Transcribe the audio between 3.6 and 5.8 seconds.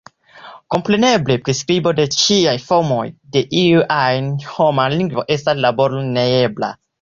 iu ajn homa lingvo estas